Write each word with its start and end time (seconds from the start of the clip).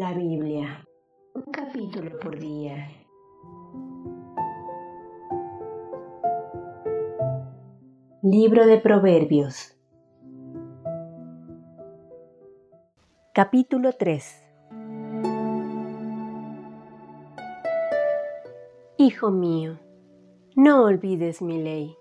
La 0.00 0.14
Biblia, 0.14 0.82
un 1.34 1.42
capítulo 1.52 2.18
por 2.20 2.38
día. 2.38 2.88
Libro 8.22 8.64
de 8.64 8.78
Proverbios. 8.78 9.76
Capítulo 13.34 13.92
3. 13.92 14.42
Hijo 18.96 19.30
mío, 19.30 19.78
no 20.56 20.84
olvides 20.84 21.42
mi 21.42 21.62
ley 21.62 21.94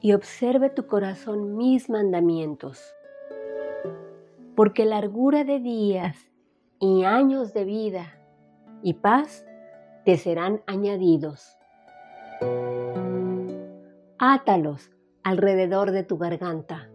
y 0.00 0.14
observe 0.14 0.68
tu 0.68 0.88
corazón 0.88 1.56
mis 1.56 1.88
mandamientos, 1.88 2.92
porque 4.56 4.84
largura 4.84 5.44
de 5.44 5.60
días 5.60 6.31
y 6.82 7.04
años 7.04 7.54
de 7.54 7.64
vida 7.64 8.18
y 8.82 8.94
paz 8.94 9.46
te 10.04 10.16
serán 10.16 10.62
añadidos. 10.66 11.56
Átalos 14.18 14.90
alrededor 15.22 15.92
de 15.92 16.02
tu 16.02 16.18
garganta. 16.18 16.90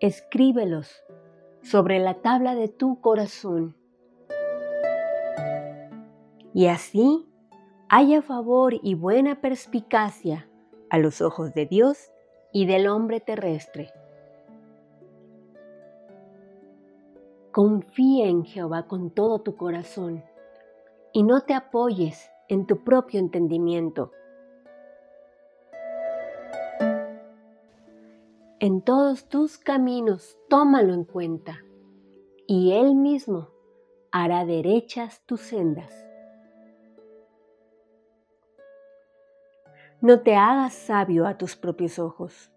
Escríbelos 0.00 1.02
sobre 1.62 1.98
la 1.98 2.20
tabla 2.20 2.54
de 2.54 2.68
tu 2.68 3.00
corazón. 3.00 3.74
Y 6.52 6.66
así 6.66 7.26
haya 7.88 8.20
favor 8.20 8.74
y 8.82 8.96
buena 8.96 9.40
perspicacia 9.40 10.46
a 10.90 10.98
los 10.98 11.22
ojos 11.22 11.54
de 11.54 11.64
Dios 11.64 12.12
y 12.52 12.66
del 12.66 12.86
hombre 12.86 13.20
terrestre. 13.20 13.94
Confía 17.52 18.28
en 18.28 18.44
Jehová 18.44 18.86
con 18.86 19.10
todo 19.10 19.42
tu 19.42 19.56
corazón 19.56 20.24
y 21.12 21.22
no 21.22 21.42
te 21.42 21.52
apoyes 21.52 22.30
en 22.48 22.66
tu 22.66 22.82
propio 22.82 23.20
entendimiento. 23.20 24.10
En 28.58 28.80
todos 28.80 29.28
tus 29.28 29.58
caminos 29.58 30.38
tómalo 30.48 30.94
en 30.94 31.04
cuenta 31.04 31.58
y 32.46 32.72
Él 32.72 32.94
mismo 32.94 33.50
hará 34.12 34.46
derechas 34.46 35.20
tus 35.26 35.42
sendas. 35.42 35.92
No 40.00 40.20
te 40.20 40.36
hagas 40.36 40.72
sabio 40.72 41.26
a 41.26 41.36
tus 41.36 41.54
propios 41.54 41.98
ojos. 41.98 42.50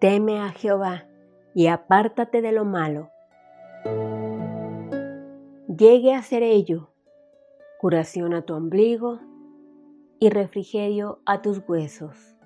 Teme 0.00 0.40
a 0.40 0.48
Jehová 0.48 1.06
y 1.54 1.68
apártate 1.68 2.42
de 2.42 2.52
lo 2.52 2.64
malo. 2.64 3.10
Llegue 5.68 6.14
a 6.14 6.22
ser 6.22 6.42
ello 6.42 6.90
curación 7.78 8.32
a 8.34 8.42
tu 8.42 8.54
ombligo 8.54 9.20
y 10.18 10.30
refrigerio 10.30 11.20
a 11.26 11.42
tus 11.42 11.62
huesos. 11.68 12.36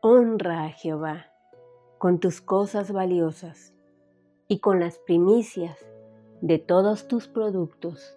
Honra 0.00 0.64
a 0.64 0.70
Jehová 0.70 1.26
con 1.98 2.18
tus 2.18 2.40
cosas 2.40 2.92
valiosas 2.92 3.72
y 4.48 4.58
con 4.58 4.80
las 4.80 4.98
primicias 4.98 5.78
de 6.40 6.58
todos 6.58 7.08
tus 7.08 7.28
productos 7.28 8.16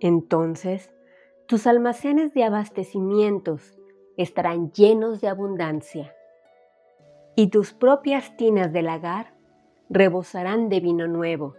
Entonces, 0.00 0.92
tus 1.46 1.66
almacenes 1.66 2.32
de 2.34 2.44
abastecimientos 2.44 3.77
estarán 4.18 4.72
llenos 4.72 5.20
de 5.22 5.28
abundancia, 5.28 6.14
y 7.36 7.46
tus 7.46 7.72
propias 7.72 8.36
tinas 8.36 8.72
de 8.72 8.82
lagar 8.82 9.32
rebosarán 9.88 10.68
de 10.68 10.80
vino 10.80 11.06
nuevo. 11.06 11.54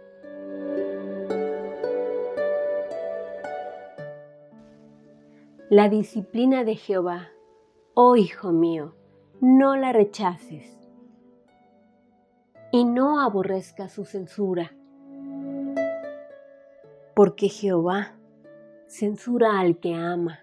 La 5.70 5.88
disciplina 5.88 6.64
de 6.64 6.76
Jehová, 6.76 7.30
oh 7.94 8.16
Hijo 8.16 8.52
mío, 8.52 8.94
no 9.40 9.76
la 9.76 9.92
rechaces 9.92 10.76
y 12.72 12.84
no 12.84 13.20
aborrezcas 13.20 13.92
su 13.92 14.04
censura, 14.04 14.74
porque 17.14 17.48
Jehová 17.48 18.16
censura 18.86 19.60
al 19.60 19.78
que 19.78 19.94
ama, 19.94 20.40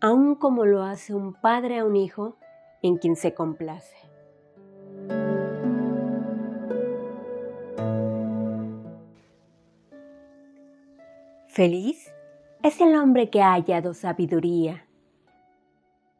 aun 0.00 0.36
como 0.36 0.64
lo 0.64 0.82
hace 0.82 1.14
un 1.14 1.34
padre 1.34 1.78
a 1.78 1.84
un 1.84 1.96
hijo 1.96 2.36
en 2.82 2.98
quien 2.98 3.16
se 3.16 3.34
complace. 3.34 3.96
Feliz 11.48 12.12
es 12.62 12.80
el 12.80 12.94
hombre 12.94 13.30
que 13.30 13.42
ha 13.42 13.52
hallado 13.52 13.92
sabiduría 13.92 14.86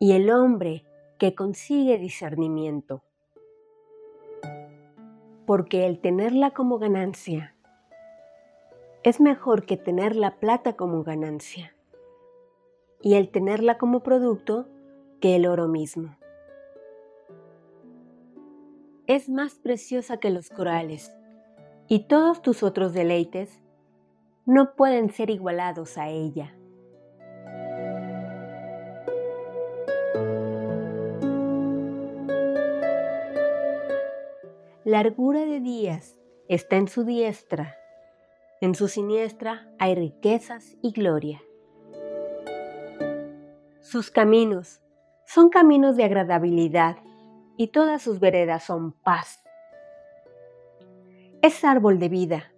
y 0.01 0.13
el 0.13 0.31
hombre 0.31 0.85
que 1.19 1.35
consigue 1.35 1.99
discernimiento, 1.99 3.03
porque 5.47 5.87
el 5.87 6.01
tenerla 6.01 6.51
como 6.51 6.79
ganancia 6.79 7.55
es 9.05 9.21
mejor 9.21 9.65
que 9.65 9.77
tener 9.77 10.17
la 10.17 10.41
plata 10.41 10.75
como 10.75 11.05
ganancia 11.05 11.78
y 13.01 13.15
el 13.15 13.31
tenerla 13.31 13.79
como 13.79 14.03
producto 14.03 14.67
que 15.21 15.37
el 15.37 15.47
oro 15.47 15.69
mismo. 15.69 16.17
Es 19.07 19.29
más 19.29 19.55
preciosa 19.55 20.19
que 20.19 20.31
los 20.31 20.51
corales 20.51 21.13
y 21.89 22.09
todos 22.09 22.43
tus 22.43 22.63
otros 22.63 22.93
deleites 22.93 23.63
no 24.45 24.75
pueden 24.77 25.11
ser 25.11 25.31
igualados 25.31 25.97
a 25.99 26.09
ella. 26.09 26.55
Largura 34.85 35.45
de 35.45 35.61
días 35.61 36.19
está 36.49 36.77
en 36.77 36.89
su 36.89 37.05
diestra 37.05 37.79
en 38.61 38.75
su 38.75 38.89
siniestra 38.89 39.69
hay 39.79 39.95
riquezas 39.95 40.77
y 40.83 40.91
gloria. 40.91 41.41
Sus 43.91 44.11
caminos 44.11 44.83
son 45.25 45.49
caminos 45.49 45.97
de 45.97 46.05
agradabilidad 46.05 46.99
y 47.57 47.69
todas 47.69 48.03
sus 48.03 48.21
veredas 48.21 48.65
son 48.65 48.93
paz. 48.93 49.43
Es 51.41 51.65
árbol 51.65 51.99
de 51.99 52.11
vida 52.11 52.53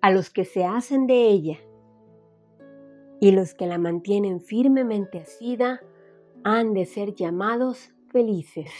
a 0.00 0.12
los 0.12 0.30
que 0.30 0.44
se 0.44 0.64
hacen 0.64 1.08
de 1.08 1.26
ella 1.26 1.58
y 3.18 3.32
los 3.32 3.54
que 3.54 3.66
la 3.66 3.78
mantienen 3.78 4.40
firmemente 4.40 5.18
asida 5.18 5.80
han 6.44 6.72
de 6.72 6.84
ser 6.86 7.14
llamados 7.14 7.92
felices. 8.12 8.70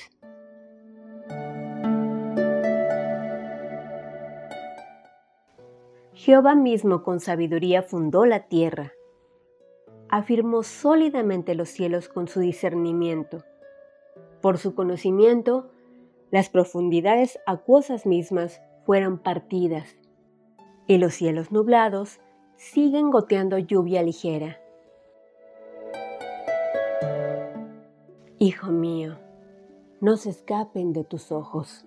Jehová 6.12 6.54
mismo 6.54 7.02
con 7.02 7.18
sabiduría 7.18 7.82
fundó 7.82 8.26
la 8.26 8.46
tierra, 8.46 8.92
afirmó 10.08 10.62
sólidamente 10.62 11.54
los 11.54 11.68
cielos 11.68 12.08
con 12.08 12.28
su 12.28 12.40
discernimiento. 12.40 13.44
Por 14.40 14.58
su 14.58 14.74
conocimiento, 14.74 15.70
las 16.30 16.48
profundidades 16.50 17.38
acuosas 17.46 18.06
mismas 18.06 18.60
fueron 18.84 19.18
partidas, 19.18 19.96
y 20.86 20.98
los 20.98 21.14
cielos 21.14 21.50
nublados 21.50 22.20
siguen 22.56 23.10
goteando 23.10 23.58
lluvia 23.58 24.02
ligera. 24.02 24.60
Hijo 28.38 28.70
mío, 28.70 29.18
no 30.00 30.16
se 30.16 30.30
escapen 30.30 30.92
de 30.92 31.04
tus 31.04 31.32
ojos. 31.32 31.86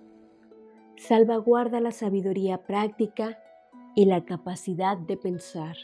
Salvaguarda 0.96 1.80
la 1.80 1.92
sabiduría 1.92 2.58
práctica 2.58 3.38
y 3.94 4.04
la 4.04 4.24
capacidad 4.24 4.98
de 4.98 5.16
pensar, 5.16 5.76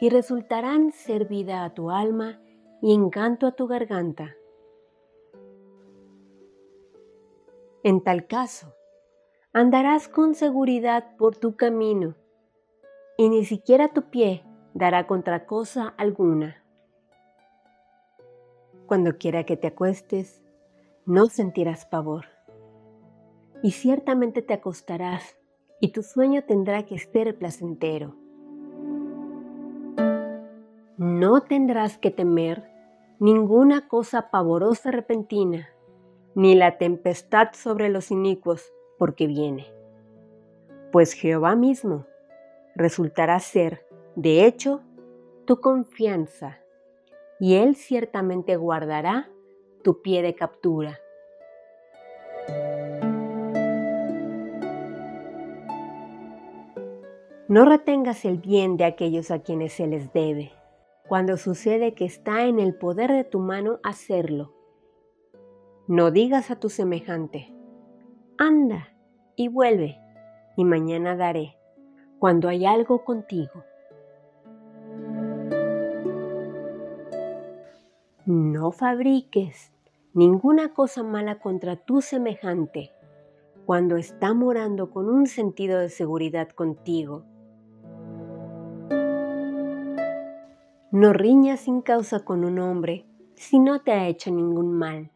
y 0.00 0.10
resultarán 0.10 0.92
ser 0.92 1.26
vida 1.26 1.64
a 1.64 1.74
tu 1.74 1.90
alma 1.90 2.40
y 2.82 2.92
encanto 2.92 3.46
a 3.46 3.52
tu 3.52 3.66
garganta. 3.66 4.36
En 7.82 8.02
tal 8.02 8.26
caso, 8.26 8.74
andarás 9.52 10.08
con 10.08 10.34
seguridad 10.34 11.16
por 11.16 11.36
tu 11.36 11.56
camino, 11.56 12.14
y 13.16 13.28
ni 13.28 13.44
siquiera 13.44 13.92
tu 13.92 14.10
pie 14.10 14.44
dará 14.72 15.06
contra 15.06 15.46
cosa 15.46 15.94
alguna. 15.96 16.62
Cuando 18.86 19.16
quiera 19.16 19.44
que 19.44 19.56
te 19.56 19.68
acuestes, 19.68 20.42
no 21.06 21.26
sentirás 21.26 21.86
pavor, 21.86 22.26
y 23.62 23.70
ciertamente 23.70 24.42
te 24.42 24.54
acostarás 24.54 25.36
y 25.80 25.88
tu 25.88 26.02
sueño 26.02 26.44
tendrá 26.44 26.84
que 26.84 26.98
ser 26.98 27.38
placentero. 27.38 28.23
No 31.06 31.42
tendrás 31.42 31.98
que 31.98 32.10
temer 32.10 32.62
ninguna 33.18 33.88
cosa 33.88 34.30
pavorosa 34.30 34.90
repentina, 34.90 35.68
ni 36.34 36.54
la 36.54 36.78
tempestad 36.78 37.48
sobre 37.52 37.90
los 37.90 38.10
inicuos, 38.10 38.72
porque 38.98 39.26
viene. 39.26 39.66
Pues 40.92 41.12
Jehová 41.12 41.56
mismo 41.56 42.06
resultará 42.74 43.38
ser, 43.38 43.86
de 44.16 44.46
hecho, 44.46 44.80
tu 45.44 45.60
confianza, 45.60 46.60
y 47.38 47.56
Él 47.56 47.76
ciertamente 47.76 48.56
guardará 48.56 49.28
tu 49.82 50.00
pie 50.00 50.22
de 50.22 50.34
captura. 50.34 51.00
No 57.46 57.66
retengas 57.66 58.24
el 58.24 58.38
bien 58.38 58.78
de 58.78 58.86
aquellos 58.86 59.30
a 59.30 59.40
quienes 59.40 59.74
se 59.74 59.86
les 59.86 60.10
debe, 60.14 60.50
cuando 61.06 61.36
sucede 61.36 61.94
que 61.94 62.04
está 62.04 62.44
en 62.44 62.58
el 62.58 62.74
poder 62.74 63.12
de 63.12 63.24
tu 63.24 63.38
mano 63.38 63.78
hacerlo. 63.82 64.52
No 65.86 66.10
digas 66.10 66.50
a 66.50 66.56
tu 66.56 66.70
semejante, 66.70 67.54
anda 68.38 68.88
y 69.36 69.48
vuelve, 69.48 69.98
y 70.56 70.64
mañana 70.64 71.14
daré, 71.14 71.58
cuando 72.18 72.48
hay 72.48 72.64
algo 72.64 73.04
contigo. 73.04 73.64
No 78.24 78.72
fabriques 78.72 79.72
ninguna 80.14 80.72
cosa 80.72 81.02
mala 81.02 81.38
contra 81.38 81.76
tu 81.76 82.00
semejante 82.00 82.92
cuando 83.66 83.96
está 83.96 84.32
morando 84.32 84.90
con 84.90 85.10
un 85.10 85.26
sentido 85.26 85.78
de 85.78 85.90
seguridad 85.90 86.48
contigo 86.48 87.24
No 90.94 91.12
riñas 91.12 91.58
sin 91.58 91.80
causa 91.80 92.24
con 92.24 92.44
un 92.44 92.60
hombre 92.60 93.04
si 93.34 93.58
no 93.58 93.80
te 93.80 93.90
ha 93.90 94.06
hecho 94.06 94.30
ningún 94.30 94.72
mal. 94.78 95.10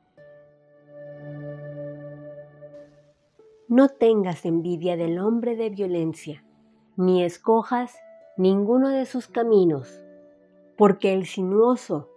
No 3.69 3.89
tengas 3.89 4.45
envidia 4.45 4.97
del 4.97 5.21
hombre 5.21 5.55
de 5.55 5.71
violencia, 5.71 6.43
ni 6.97 7.23
escojas 7.23 7.97
ninguno 8.37 8.89
de 8.89 9.07
sus 9.07 9.29
caminos, 9.29 10.03
porque 10.77 11.13
el 11.13 11.27
sinuoso 11.27 12.09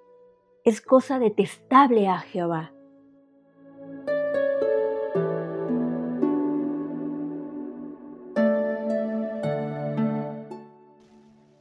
es 0.64 0.82
cosa 0.82 1.20
detestable 1.20 2.08
a 2.08 2.18
Jehová. 2.18 2.74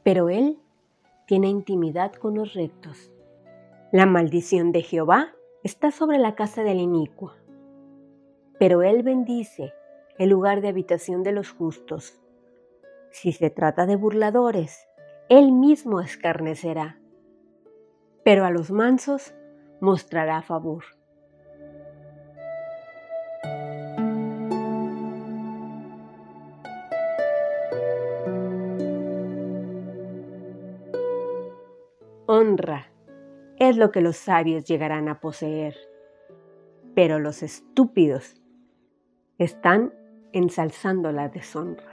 Pero 0.01 0.29
él 0.29 0.60
tiene 1.31 1.47
intimidad 1.47 2.11
con 2.11 2.35
los 2.35 2.55
rectos. 2.55 3.09
La 3.93 4.05
maldición 4.05 4.73
de 4.73 4.81
Jehová 4.81 5.33
está 5.63 5.89
sobre 5.89 6.17
la 6.17 6.35
casa 6.35 6.61
del 6.61 6.81
inicuo, 6.81 7.31
pero 8.59 8.81
él 8.81 9.01
bendice 9.01 9.71
el 10.19 10.27
lugar 10.27 10.59
de 10.59 10.67
habitación 10.67 11.23
de 11.23 11.31
los 11.31 11.49
justos. 11.49 12.21
Si 13.11 13.31
se 13.31 13.49
trata 13.49 13.85
de 13.85 13.95
burladores, 13.95 14.89
él 15.29 15.53
mismo 15.53 16.01
escarnecerá, 16.01 16.99
pero 18.25 18.43
a 18.43 18.51
los 18.51 18.69
mansos 18.69 19.33
mostrará 19.79 20.41
favor. 20.41 20.83
Honra 32.31 32.87
es 33.57 33.75
lo 33.75 33.91
que 33.91 33.99
los 33.99 34.15
sabios 34.15 34.63
llegarán 34.63 35.09
a 35.09 35.19
poseer, 35.19 35.75
pero 36.95 37.19
los 37.19 37.43
estúpidos 37.43 38.41
están 39.37 39.93
ensalzando 40.31 41.11
la 41.11 41.27
deshonra. 41.27 41.90